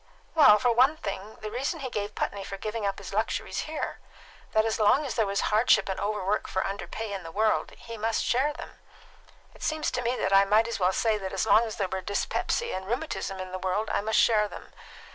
Well, 0.33 0.57
for 0.57 0.71
one 0.71 0.97
thing, 0.97 1.37
the 1.41 1.51
reason 1.51 1.81
he 1.81 1.91
gave 1.91 2.15
Putney 2.15 2.43
for 2.43 2.57
giving 2.57 2.87
up 2.87 2.97
his 2.97 3.13
luxuries 3.13 3.69
here: 3.69 3.99
that 4.51 4.65
as 4.65 4.79
long 4.79 5.05
as 5.05 5.13
there 5.13 5.27
was 5.27 5.41
hardship 5.41 5.87
and 5.87 5.99
overwork 5.99 6.47
for 6.47 6.65
underpay 6.65 7.13
in 7.13 7.21
the 7.21 7.31
world, 7.31 7.69
he 7.77 7.97
must 7.97 8.25
share 8.25 8.51
them. 8.51 8.79
It 9.53 9.61
seems 9.61 9.91
to 9.91 10.01
me 10.01 10.15
that 10.15 10.35
I 10.35 10.43
might 10.43 10.67
as 10.67 10.79
well 10.79 10.91
say 10.91 11.19
that 11.19 11.33
as 11.33 11.45
long 11.45 11.65
as 11.65 11.75
there 11.75 11.87
were 11.87 12.01
dyspepsia 12.01 12.75
and 12.75 12.87
rheumatism 12.87 13.39
in 13.39 13.51
the 13.51 13.59
world, 13.59 13.91
I 13.91 14.01
must 14.01 14.17
share 14.19 14.47
them. 14.47 14.73